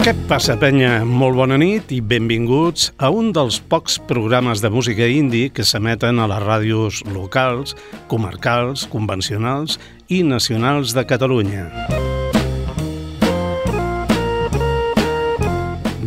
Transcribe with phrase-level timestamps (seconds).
[0.00, 1.02] Què passa, penya?
[1.04, 6.16] Molt bona nit i benvinguts a un dels pocs programes de música indi que s'emeten
[6.16, 7.74] a les ràdios locals,
[8.08, 9.76] comarcals, convencionals
[10.08, 11.66] i nacionals de Catalunya.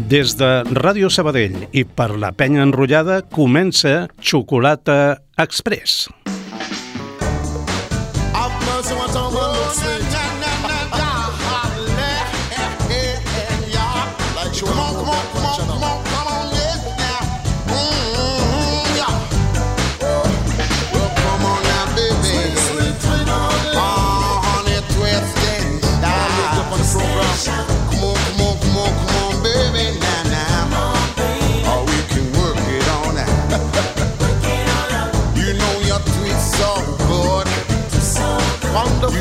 [0.09, 6.07] Des de Ràdio Sabadell i per la penya enrotllada comença Xocolata Express.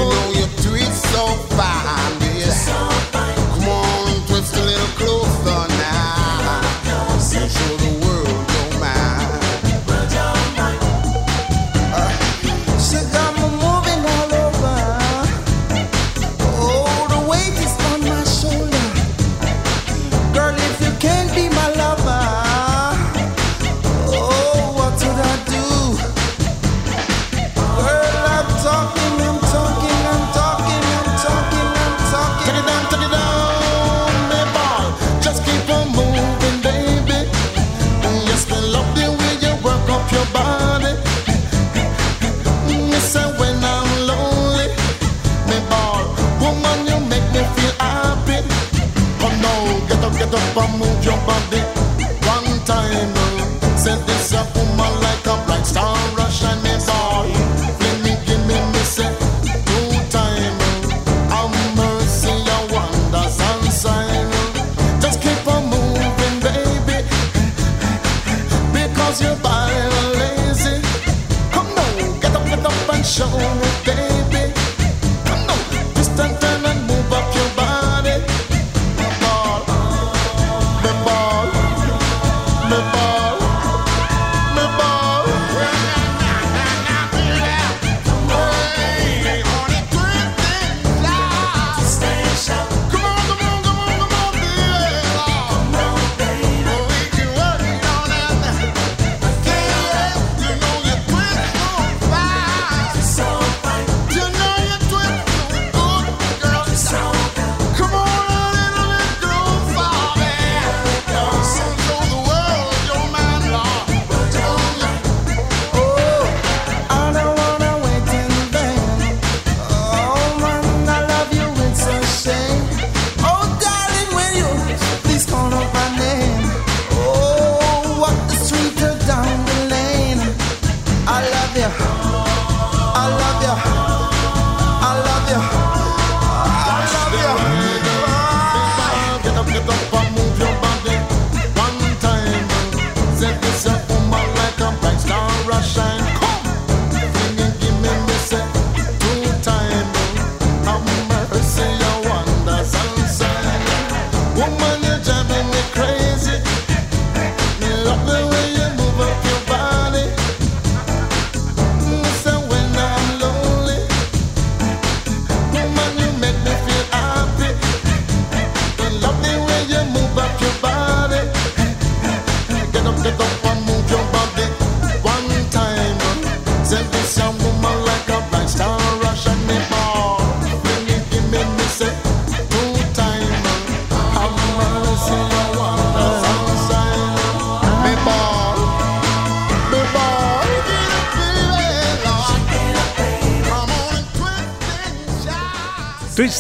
[0.03, 0.31] you know
[50.78, 51.62] move your body.
[52.34, 54.49] One time, uh, Said this up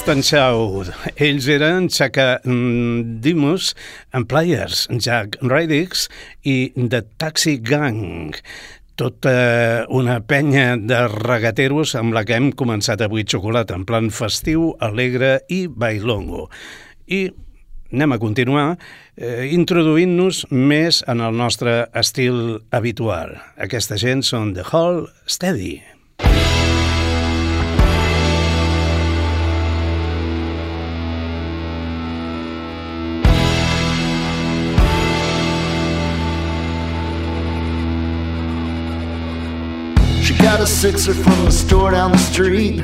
[0.02, 0.88] Shout.
[1.14, 3.72] Ells eren Chaka Dimus
[4.12, 6.08] and Players, Jack Radix
[6.42, 8.34] i The Taxi Gang.
[8.98, 14.72] Tota una penya de regateros amb la que hem començat avui xocolata en plan festiu,
[14.82, 16.48] alegre i bailongo.
[17.06, 17.30] I
[17.94, 23.38] anem a continuar eh, introduint-nos més en el nostre estil habitual.
[23.54, 25.78] Aquesta gent són The Hall Steady.
[26.22, 26.61] She
[40.62, 42.80] a sixer from the store down the street.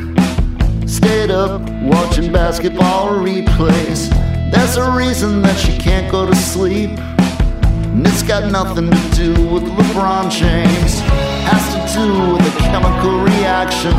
[0.89, 4.11] Stayed up watching basketball replays.
[4.51, 6.91] There's a reason that she can't go to sleep.
[6.91, 10.99] And it's got nothing to do with LeBron James.
[11.47, 13.95] Has to do with a chemical reaction.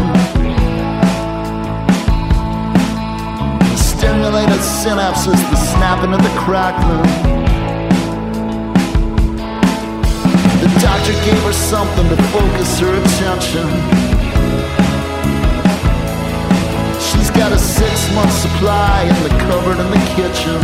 [3.77, 7.38] Stimulated synapses, the snapping of the crackling.
[10.99, 13.67] Doctor gave her something to focus her attention.
[16.99, 20.59] She's got a six month supply in the cupboard in the kitchen.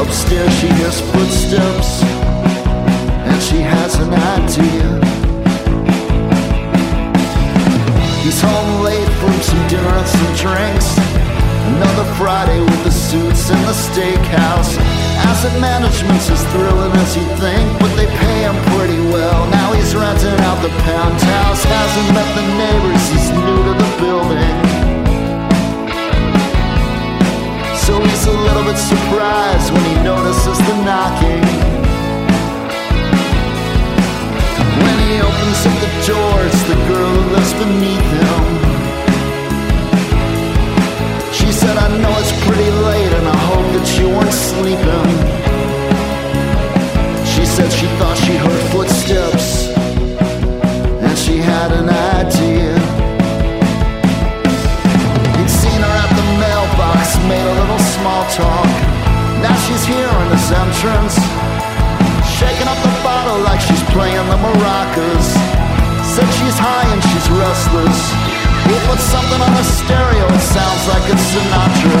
[0.00, 2.02] Upstairs, she hears footsteps
[3.28, 4.88] and she has an idea.
[8.22, 10.96] He's home late from some dinner and some drinks.
[11.76, 14.93] Another Friday with the suits in the steakhouse.
[15.28, 19.48] Asset management's as thrilling as you think, but they pay him pretty well.
[19.50, 24.56] Now he's renting out the penthouse, hasn't met the neighbors, he's new to the building.
[27.84, 31.44] So he's a little bit surprised when he notices the knocking.
[34.84, 38.63] When he opens up the door, it's the girl who lives beneath him.
[41.44, 45.08] She said, I know it's pretty late and I hope that you weren't sleeping.
[47.28, 49.68] She said she thought she heard footsteps
[51.04, 52.72] and she had an idea.
[55.36, 58.70] He'd seen her at the mailbox, made a little small talk.
[59.44, 61.20] Now she's here in this entrance,
[62.40, 65.28] shaking up the bottle like she's playing the maracas.
[66.08, 68.33] Said she's high and she's restless.
[68.64, 72.00] He put something on the stereo, it sounds like it's Sinatra.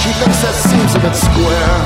[0.00, 1.76] She thinks that seems a bit square.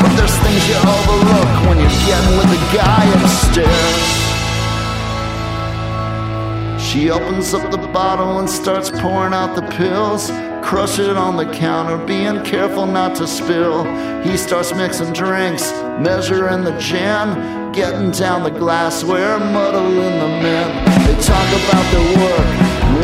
[0.00, 4.24] But there's things you overlook when you're getting with the guy upstairs.
[6.80, 10.30] She opens up the bottle and starts pouring out the pills.
[10.62, 13.84] Crush it on the counter, being careful not to spill.
[14.22, 15.70] He starts mixing drinks,
[16.00, 20.93] measuring the gin, getting down the glassware, muddling the men.
[21.06, 22.48] They talk about their work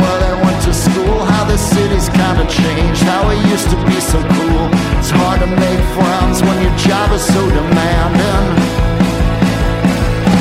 [0.00, 3.98] where they went to school, how the city's kinda changed, how it used to be
[4.00, 4.64] so cool.
[4.98, 8.46] It's hard to make friends when your job is so demanding.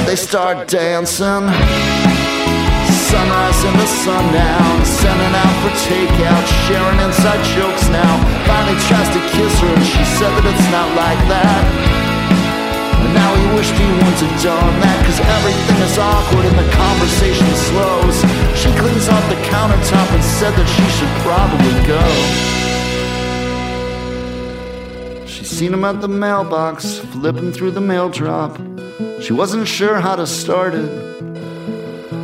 [0.06, 1.46] They start dancing,
[3.10, 8.14] sunrise into sundown, sending out for takeout, sharing inside jokes now.
[8.48, 11.99] Finally tries to kiss her, and she said that it's not like that.
[13.14, 17.50] Now he wished he wouldn't have done that Cause everything is awkward and the conversation
[17.66, 18.22] slows.
[18.56, 22.06] She cleans off the countertop and said that she should probably go.
[25.26, 28.56] She seen him at the mailbox, flipping through the mail drop.
[29.20, 30.92] She wasn't sure how to start it.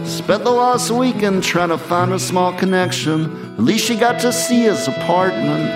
[0.05, 3.55] Spent the last weekend trying to find a small connection.
[3.55, 5.71] At least she got to see his apartment.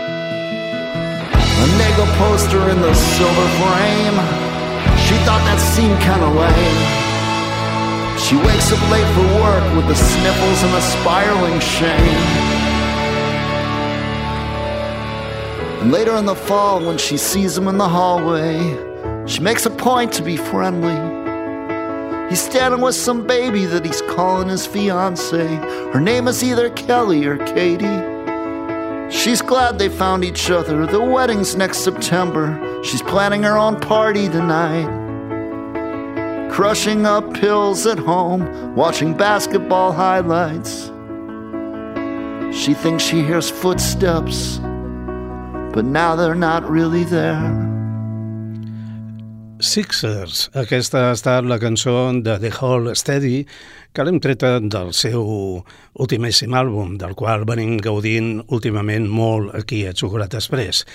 [1.33, 4.58] A Nego poster in the silver frame
[5.09, 7.09] she thought that seemed kinda lame.
[8.19, 12.27] She wakes up late for work with the sniffles and the spiraling shame.
[15.81, 18.59] And later in the fall, when she sees him in the hallway,
[19.25, 20.99] she makes a point to be friendly.
[22.29, 25.47] He's standing with some baby that he's calling his fiance.
[25.91, 27.99] Her name is either Kelly or Katie.
[29.09, 30.85] She's glad they found each other.
[30.85, 32.47] The wedding's next September.
[32.83, 34.98] She's planning her own party tonight
[36.49, 40.91] crushing up pills at home, watching basketball highlights.
[42.51, 44.59] She thinks she hears footsteps,
[45.73, 47.69] but now they're not really there.
[49.59, 50.47] Sixers.
[50.55, 53.45] Aquesta ha estat la cançó de The Hall Steady
[53.93, 55.25] que l'hem treta del seu
[55.99, 60.85] ultimíssim àlbum, del qual venim gaudint últimament molt aquí a Xocolata Express.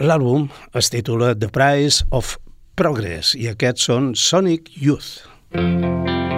[0.00, 0.48] L'àlbum
[0.78, 2.38] es titula The Price of
[2.72, 5.18] Progress i aquests són Sonic Youth.
[5.52, 6.31] Youth.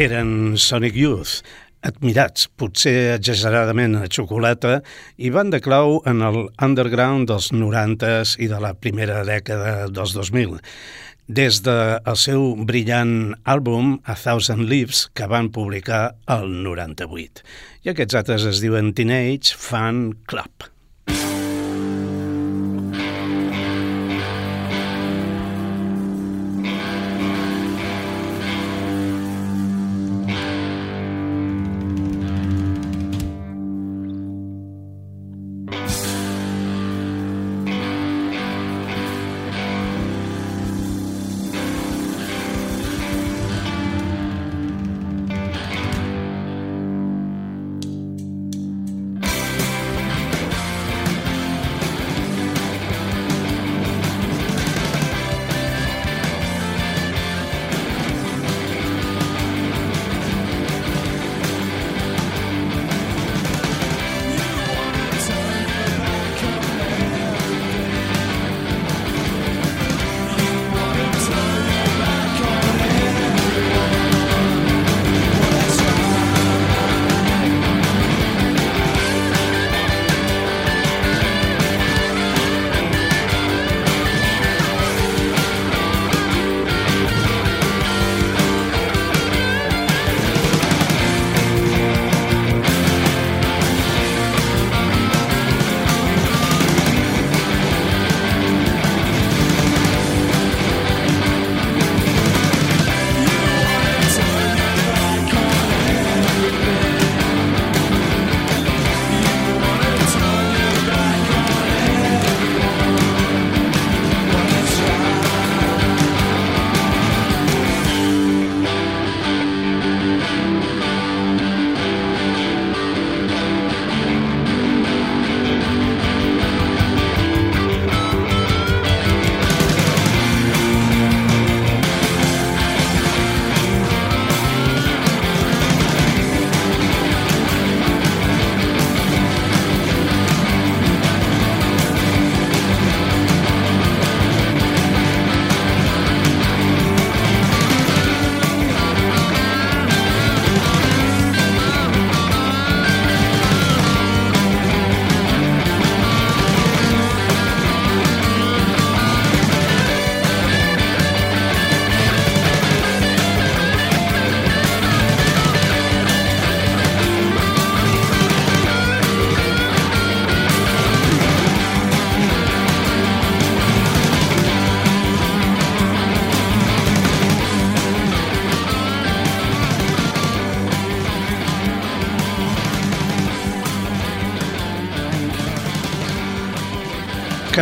[0.00, 1.42] Eren Sonic Youth,
[1.84, 4.78] admirats, potser exageradament a xocolata,
[5.20, 10.16] i van de clau en el underground dels 90s i de la primera dècada dels
[10.16, 10.56] 2000.
[11.28, 16.02] Des del de seu brillant àlbum A Thousand Leaves, que van publicar
[16.32, 17.44] el 98.
[17.84, 20.70] I aquests altres es diuen Teenage Fan Club.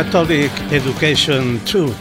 [0.09, 1.91] Catholic Education 2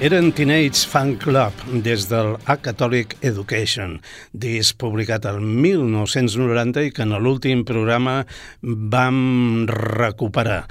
[0.00, 1.52] eren Teenage Fan Club
[1.84, 3.98] des del A Catholic Education,
[4.32, 8.22] disc publicat el 1990 i que en l'últim programa
[8.64, 10.62] vam recuperar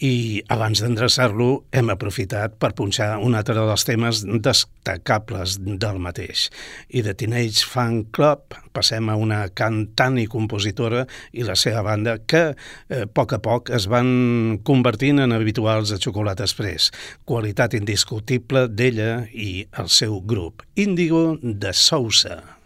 [0.00, 6.48] i abans d'endreçar-lo hem aprofitat per punxar un altre dels temes destacables del mateix.
[6.88, 11.04] I de Teenage Fan Club passem a una cantant i compositora
[11.36, 15.92] i la seva banda que eh, a poc a poc es van convertint en habituals
[15.92, 16.90] a Xocolata Express.
[17.28, 20.64] Qualitat indiscutible d'ella i el seu grup.
[20.80, 22.59] Índigo de Sousa.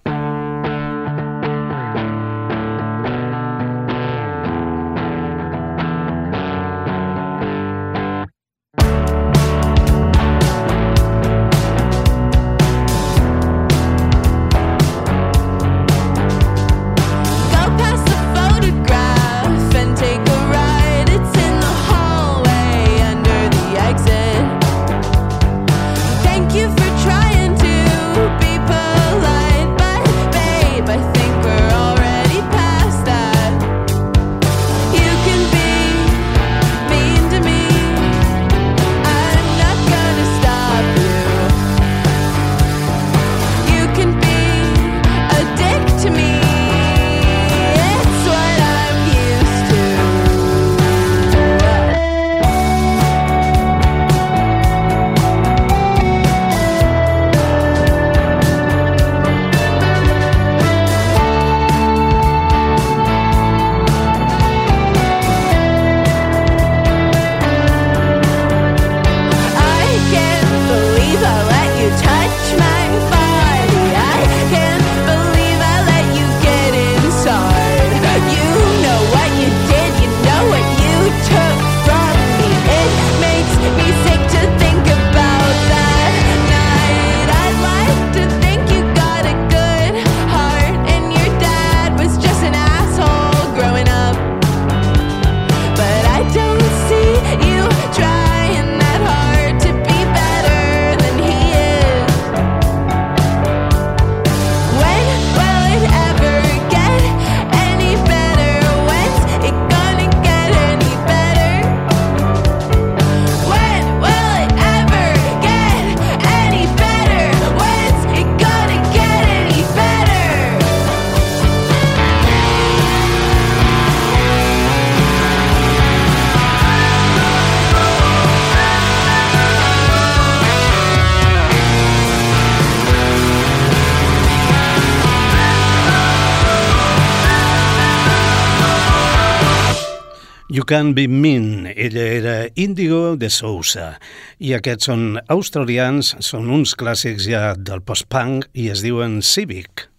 [140.65, 141.67] You Can Be Mean.
[141.77, 143.99] Ella era Indigo de Sousa.
[144.41, 149.91] I aquests són australians, són uns clàssics ja del post-punk i es diuen Civic.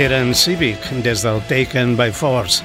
[0.00, 2.62] Eren Civic des del Taken by Force,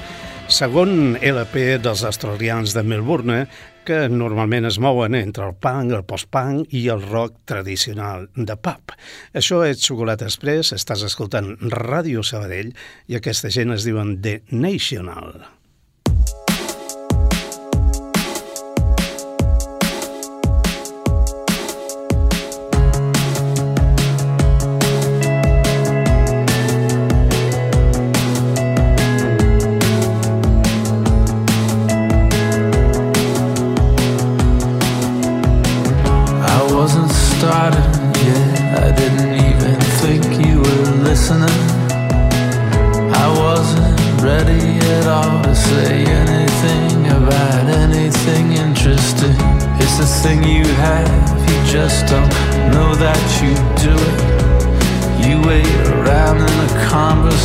[0.48, 3.42] segon LP dels australians de Melbourne
[3.86, 8.96] que normalment es mouen entre el punk, el post-punk i el rock tradicional de pub.
[9.36, 12.72] Això és Xocolata Express, estàs escoltant Ràdio Sabadell
[13.12, 15.55] i aquesta gent es diuen The National.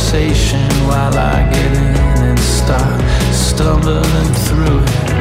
[0.01, 5.11] conversation while I get in and start stumbling through it.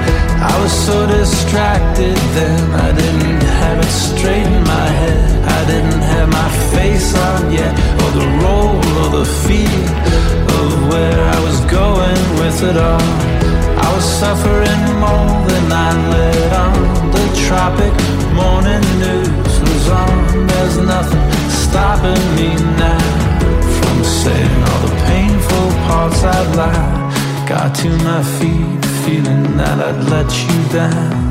[0.41, 5.29] I was so distracted then, I didn't have it straight in my head.
[5.59, 9.85] I didn't have my face on yet, or the role or the feel
[10.59, 13.11] of where I was going with it all.
[13.85, 17.11] I was suffering more than I let on.
[17.17, 17.95] The tropic
[18.33, 20.47] morning news was on.
[20.47, 23.40] There's nothing stopping me now.
[24.19, 27.47] Saying all the painful parts I'd lie.
[27.49, 31.31] Got to my feet, feeling that I'd let you down.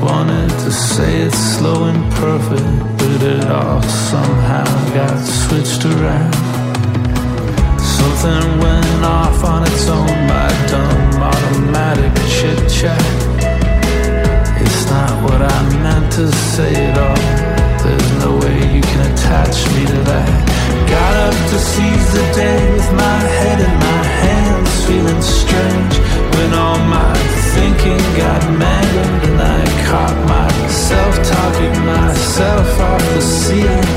[0.00, 6.34] Wanted to say it slow and perfect, but it all somehow got switched around.
[7.96, 13.06] Something went off on its own, my dumb automatic chit chat.
[14.64, 17.84] It's not what I meant to say at all.
[17.84, 20.49] There's no way you can attach me to that.
[20.90, 25.94] Got up to seize the day with my head in my hands, feeling strange
[26.34, 27.14] when all my
[27.54, 33.90] thinking got mangled and I caught myself talking myself off the ceiling.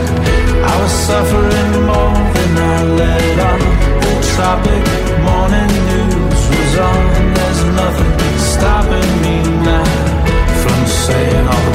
[0.71, 3.61] I was suffering more than I let on.
[4.03, 4.85] The tropic
[5.27, 7.03] morning news was on.
[7.37, 8.13] There's nothing
[8.53, 9.35] stopping me
[9.69, 9.87] now
[10.61, 11.72] from saying all.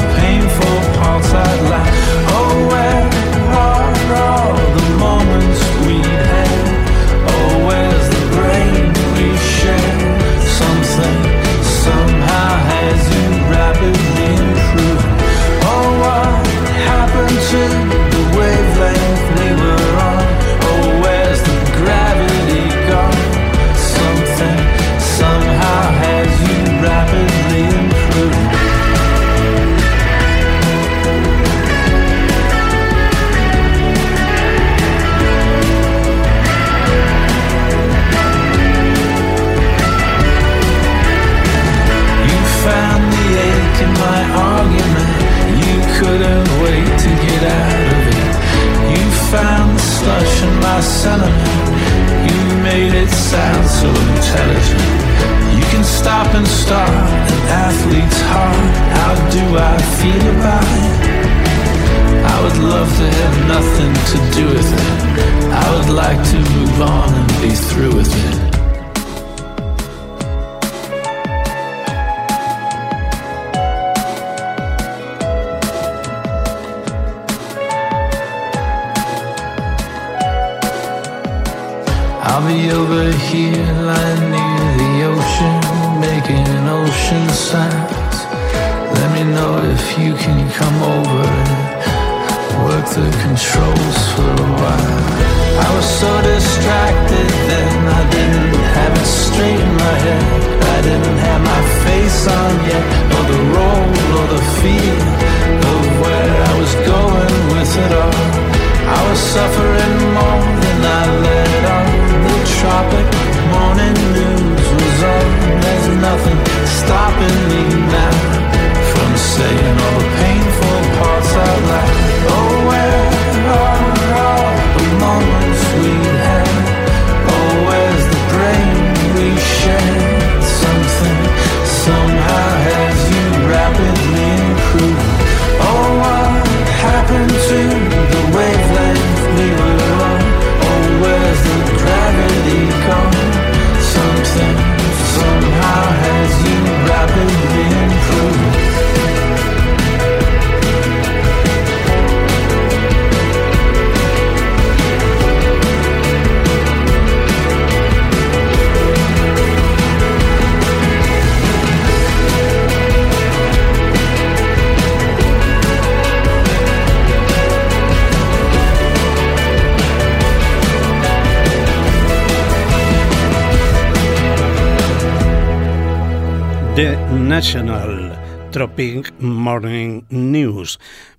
[177.39, 178.17] The National
[178.51, 180.73] Tropic Morning News.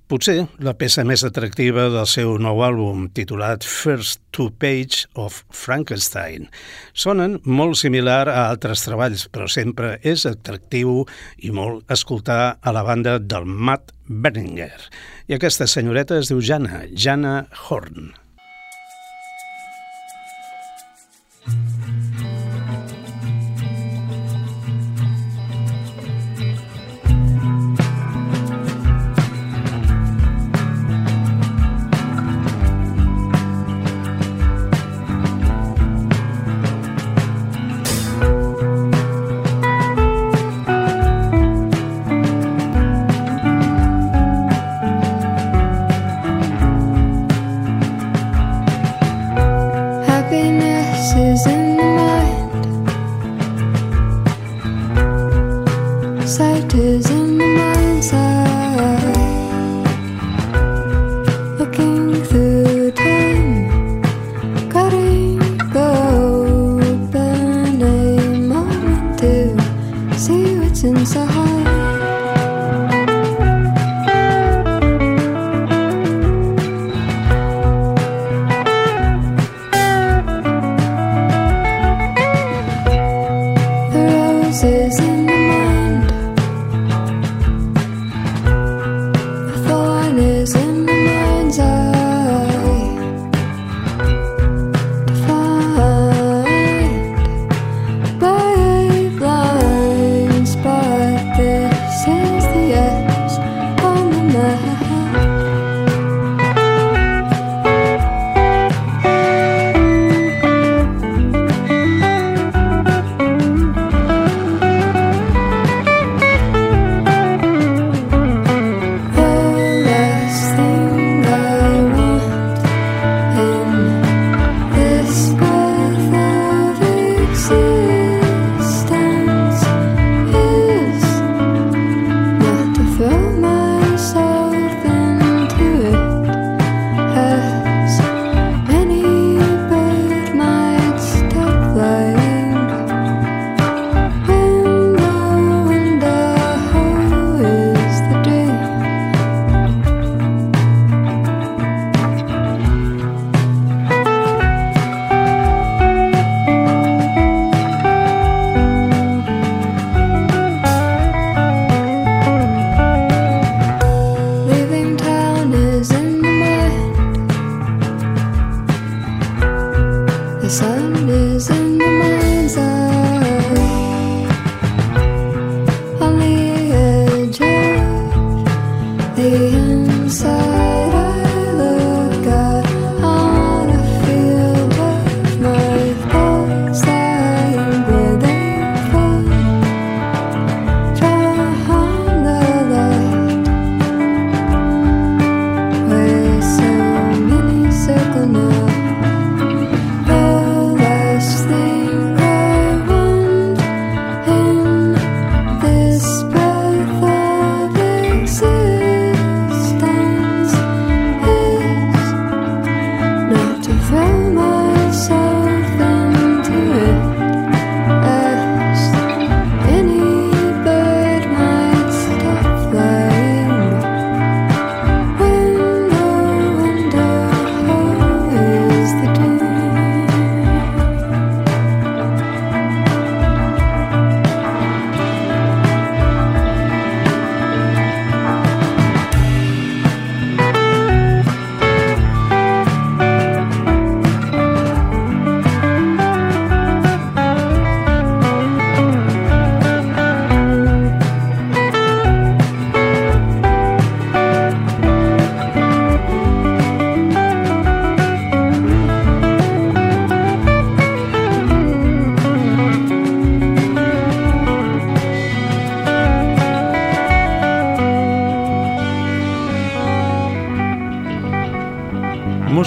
[0.04, 6.50] Potser la peça més atractiva del seu nou àlbum, titulat First Two Page of Frankenstein.
[6.92, 11.06] Sonen molt similar a altres treballs, però sempre és atractiu
[11.40, 14.76] i molt escoltar a la banda del Matt Berninger.
[15.24, 18.12] I aquesta senyoreta es diu Jana, Jana Horn.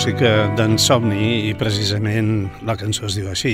[0.04, 3.54] Música d'en Somni i precisament la cançó es diu així,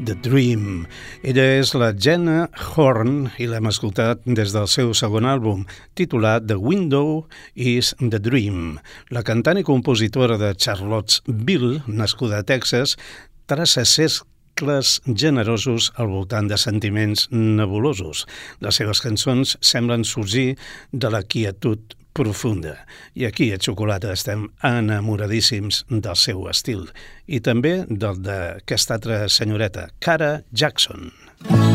[0.00, 0.86] The Dream.
[1.20, 5.66] Ella és la Jenna Horn i l'hem escoltat des del seu segon àlbum,
[6.00, 8.78] titulat The Window is the Dream.
[9.12, 12.96] La cantant i compositora de Charlottesville, nascuda a Texas,
[13.44, 18.24] traça ser cicles generosos al voltant de sentiments nebulosos.
[18.64, 20.54] Les seves cançons semblen sorgir
[20.92, 22.76] de la quietud profunda.
[23.14, 26.88] I aquí a Xocolata estem enamoradíssims del seu estil
[27.26, 31.10] i també del d'aquesta altra senyoreta, Cara Jackson.
[31.10, 31.69] Jackson.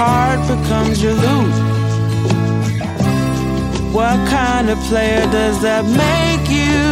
[0.00, 1.54] Heart becomes your loot.
[3.92, 6.86] What kind of player does that make you?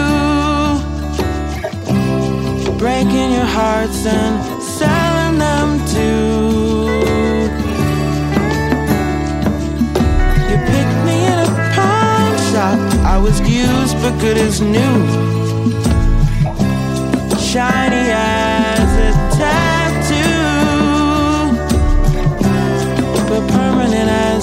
[2.83, 4.35] Breaking your hearts and
[4.79, 6.47] selling them too.
[10.49, 12.79] You picked me in a pawn shop.
[13.15, 14.97] I was used but good as new.
[17.39, 18.46] Shiny as
[23.97, 24.36] and I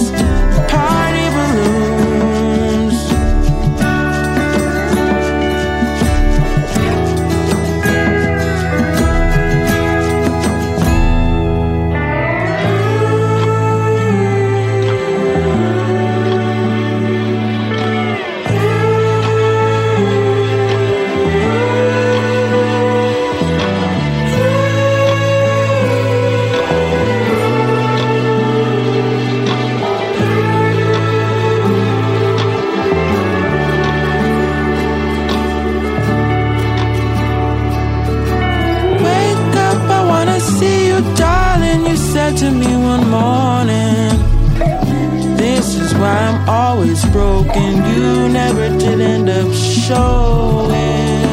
[46.73, 47.71] always broken.
[47.91, 51.23] You never did end up showing.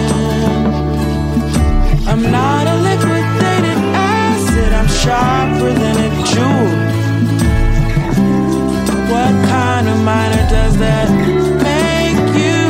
[2.11, 6.73] I'm not a liquidated acid, I'm sharper than a jewel.
[9.13, 11.09] What kind of miner does that
[11.69, 12.63] make you?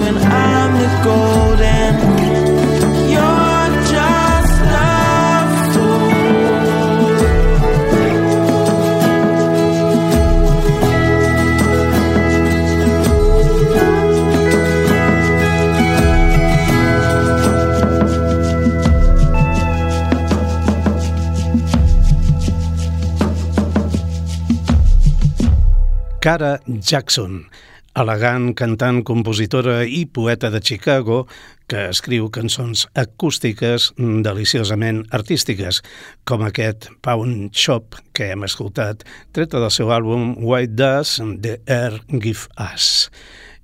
[0.00, 1.45] When I'm the golden.
[26.26, 27.44] Cara Jackson,
[27.94, 31.20] elegant cantant, compositora i poeta de Chicago
[31.70, 33.92] que escriu cançons acústiques
[34.26, 35.78] deliciosament artístiques,
[36.26, 42.02] com aquest Pound Shop que hem escoltat, treta del seu àlbum White Does The Air
[42.10, 43.06] Give Us.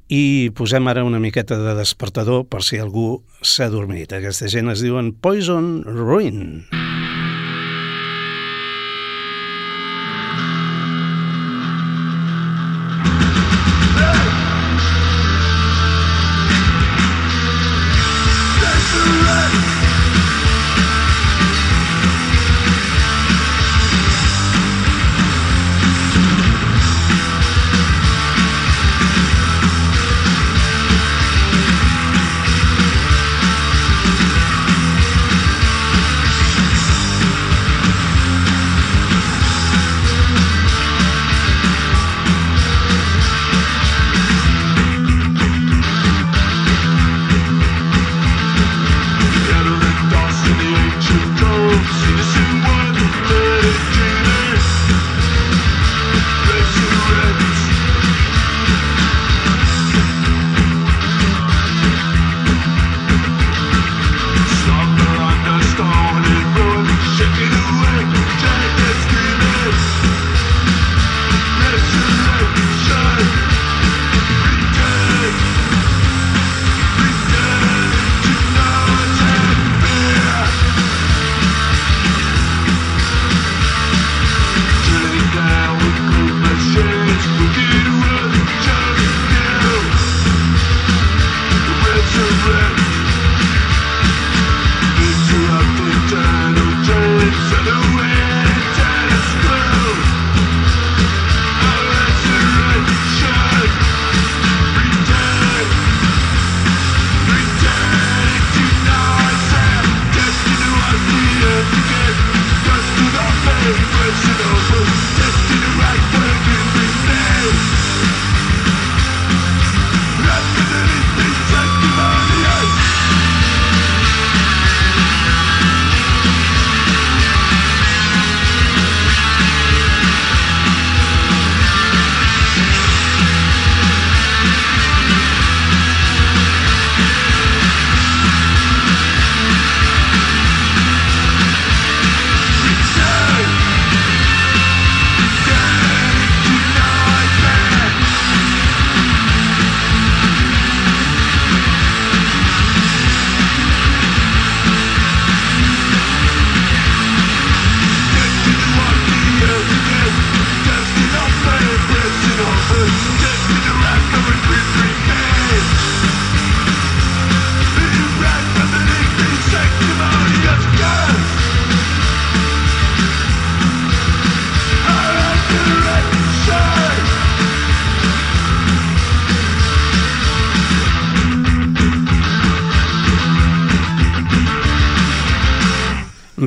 [0.07, 4.15] I posem ara una miqueta de despertador per si algú s'ha dormit.
[4.15, 6.63] Aquesta gent es diuen Poison Ruin.
[6.71, 6.82] Ruin.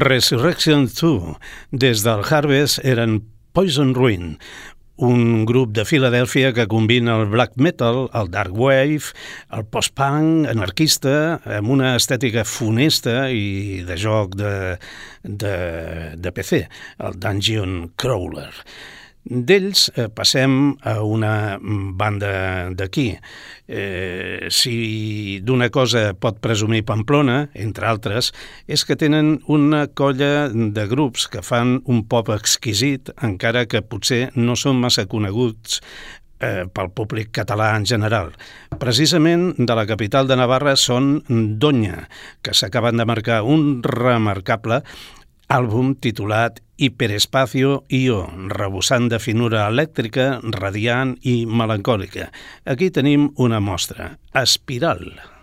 [0.06, 1.36] Resurrection 2,
[1.72, 3.24] des del Harvest eren
[3.58, 4.36] Poison Ruin,
[5.01, 9.16] un grup de Filadèlfia que combina el black metal, el dark wave,
[9.49, 14.53] el post-punk anarquista, amb una estètica funesta i de joc de,
[15.24, 15.56] de,
[16.22, 16.68] de PC,
[17.01, 18.53] el Dungeon Crawler.
[19.26, 21.57] D'ells eh, passem a una
[21.97, 23.07] banda d'aquí.
[23.65, 28.30] Eh, si d'una cosa pot presumir Pamplona, entre altres,
[28.69, 34.30] és que tenen una colla de grups que fan un pop exquisit, encara que potser
[34.38, 35.82] no són massa coneguts
[36.45, 38.30] eh, pel públic català en general.
[38.78, 41.23] Precisament de la capital de Navarra són
[41.57, 42.05] Donya,
[42.45, 44.84] que s'acaben de marcar un remarcable
[45.50, 52.32] àlbum titulat Hiperespacio Io, rebossant de finura elèctrica, radiant i melancòlica.
[52.66, 55.35] Aquí tenim una mostra, Espiral.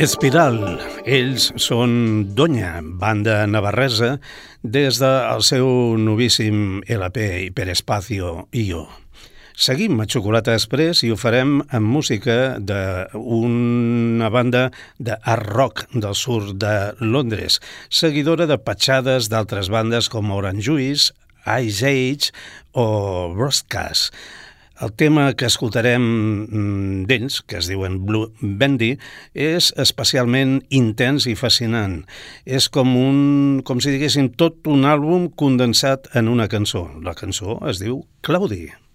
[0.00, 0.78] Espiral.
[1.04, 1.90] Ells són
[2.32, 4.14] Donya, banda navarresa,
[4.64, 5.68] des del seu
[6.00, 8.86] novíssim LP Hiperespacio Io.
[9.52, 16.16] Seguim a Xocolata Express i ho farem amb música d'una banda de art rock del
[16.16, 16.74] sud de
[17.04, 17.60] Londres,
[17.92, 21.12] seguidora de petjades d'altres bandes com Orange Juice,
[21.60, 22.32] Ice Age
[22.72, 24.16] o Broadcast.
[24.80, 28.94] El tema que escoltarem mm, d'ells, que es diuen Blue Bendy,
[29.36, 32.00] és especialment intens i fascinant.
[32.48, 33.18] És com un,
[33.64, 36.88] com si diguéssim, tot un àlbum condensat en una cançó.
[37.04, 38.70] La cançó es diu Claudi.
[38.70, 38.89] I've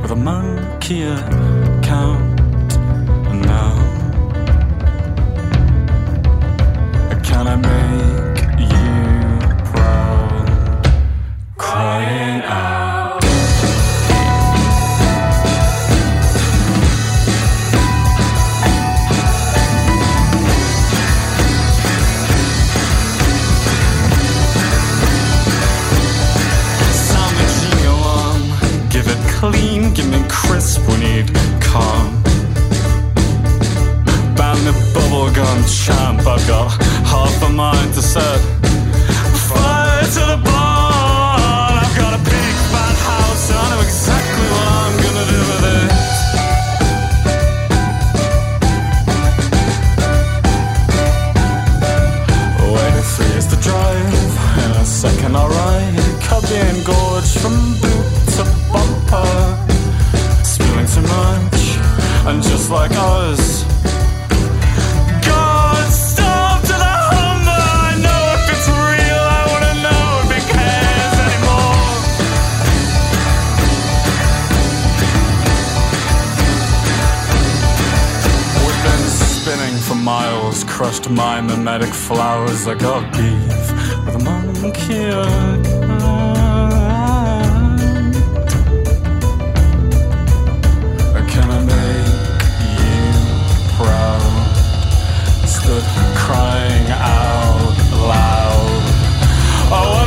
[0.00, 2.41] with a monkey account.
[30.62, 31.26] Give we need
[31.60, 32.22] calm.
[34.36, 36.70] Ban the bubblegum champ, I've got
[37.04, 38.40] half a mind to set
[39.48, 41.74] fire to the barn.
[41.84, 45.64] I've got a big fat house, and I know exactly what I'm gonna do with
[45.78, 45.90] it.
[52.74, 54.14] Waiting for years to drive,
[54.64, 55.96] in a second I'll ride.
[56.22, 57.11] Cut the engorged from
[78.82, 83.72] been spinning for miles Crushed my mimetic flowers I got beef
[84.06, 85.12] with a monkey
[96.32, 97.76] crying out
[98.08, 98.82] loud.
[99.70, 100.01] Oh,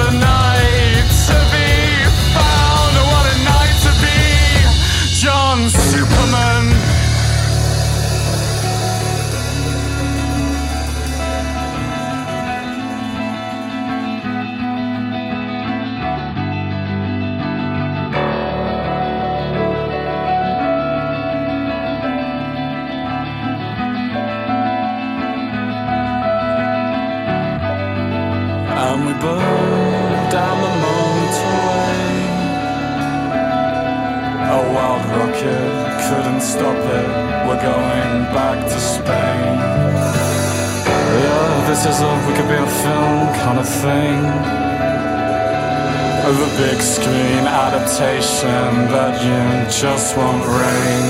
[46.80, 51.06] Screen adaptation that you just won't ring.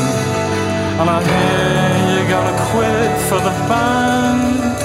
[0.99, 4.75] And I hear you're gonna quit for the band.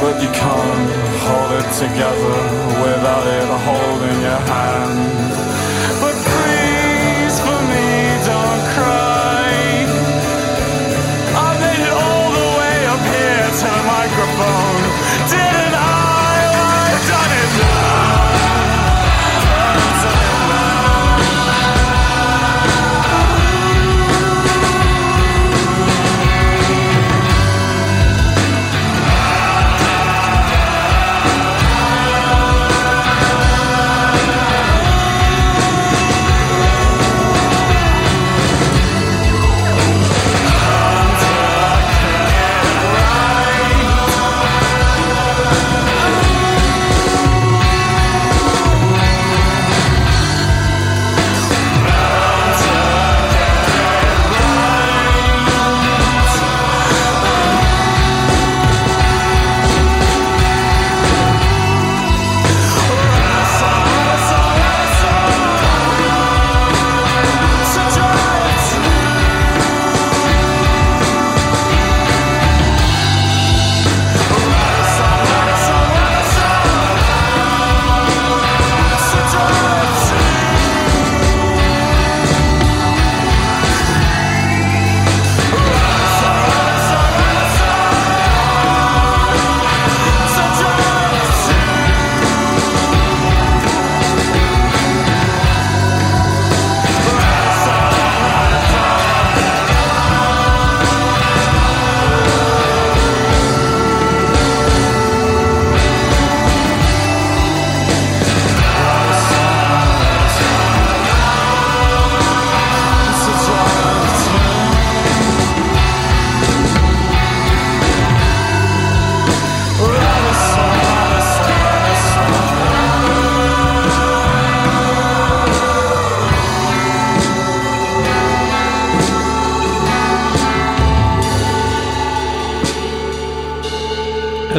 [0.00, 0.90] But you can't
[1.26, 2.38] hold it together
[2.84, 5.37] without it holding your hand.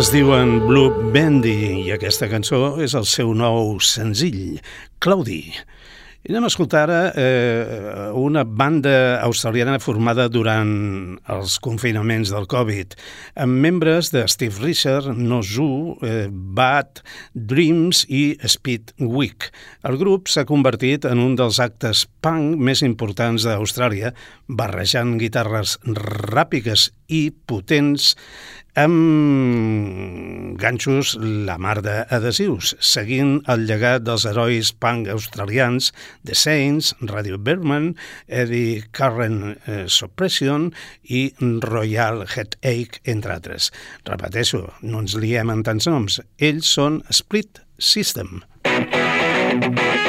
[0.09, 4.55] Es diuen Blue Bendy i aquesta cançó és el seu nou senzill,
[5.05, 5.43] Cloudy.
[6.25, 10.71] I anem a escoltar ara eh, una banda australiana formada durant
[11.29, 12.97] els confinaments del Covid,
[13.37, 17.03] amb membres de Steve Richard, Nozu, eh, Bad,
[17.37, 19.51] Dreams i Speed Week.
[19.85, 24.15] El grup s'ha convertit en un dels actes punk més importants d'Austràlia,
[24.49, 28.15] barrejant guitarres ràpides i potents
[28.75, 35.93] amb ganxos la mar d'adhesius, seguint el llegat dels herois punk australians
[36.27, 37.95] The Saints, Radio Berman,
[38.27, 40.69] Eddie Curren eh, Suppression
[41.03, 43.71] i Royal Headache, entre altres.
[44.05, 46.21] Repeteixo, no ens liem en tants noms.
[46.37, 48.43] Ells són Split System.
[49.49, 50.08] Thank the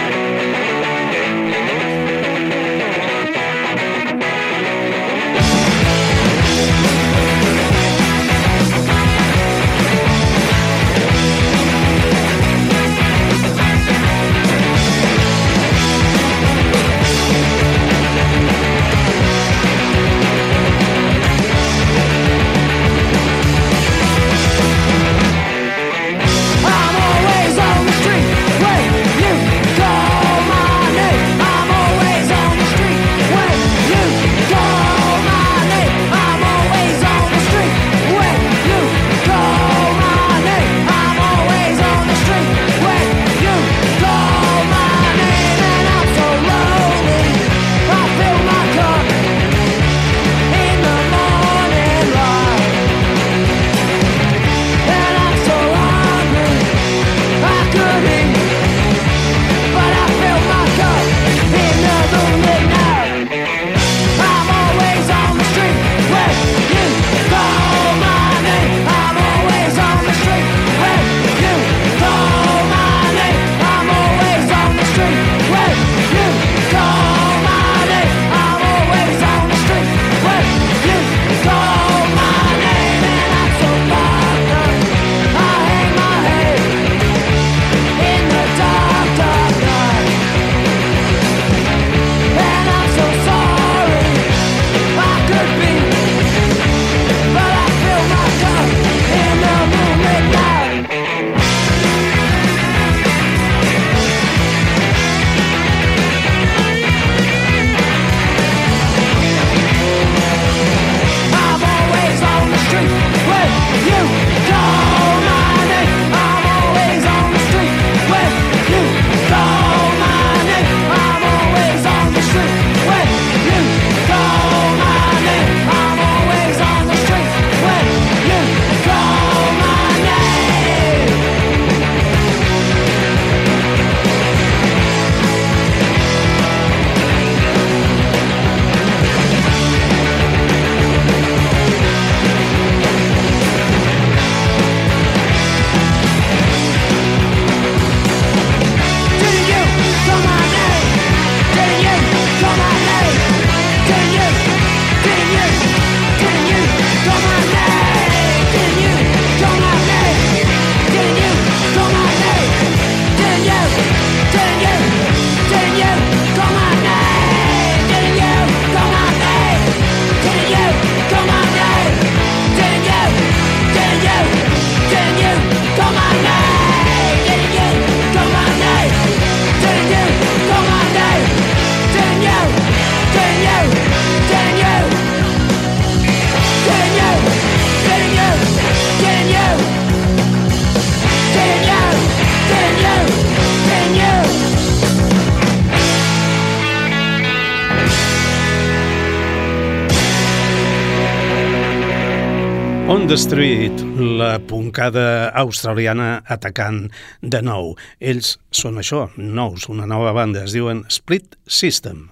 [203.16, 206.84] Street, la puncada australiana atacant
[207.22, 207.72] de nou.
[207.98, 212.04] Ells són això, nous, una nova banda, es diuen Split System.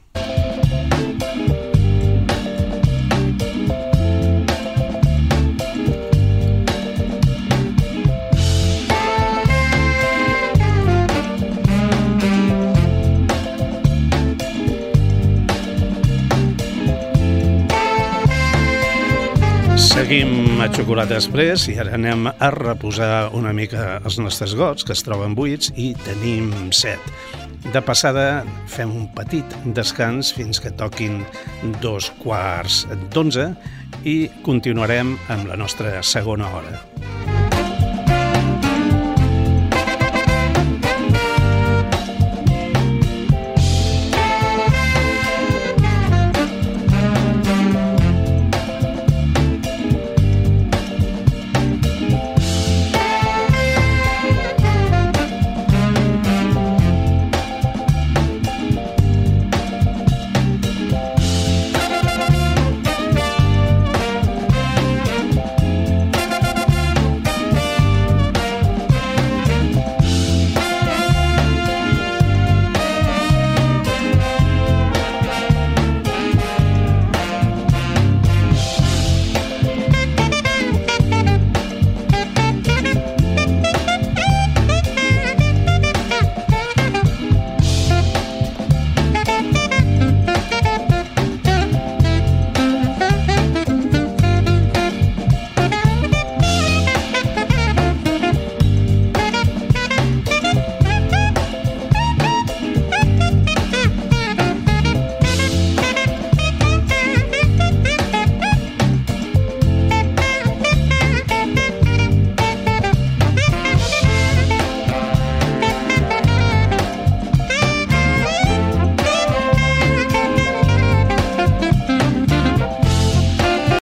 [20.08, 24.94] Seguim a Xocolata Express i ara anem a reposar una mica els nostres gots, que
[24.96, 27.10] es troben buits, i tenim set.
[27.74, 28.22] De passada
[28.72, 31.20] fem un petit descans fins que toquin
[31.84, 33.50] dos quarts d'onze
[34.08, 34.16] i
[34.48, 36.80] continuarem amb la nostra segona hora.